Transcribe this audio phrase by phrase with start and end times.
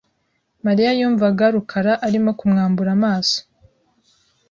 [0.65, 3.39] Mariya yumvaga rukara arimo kumwambura amaso.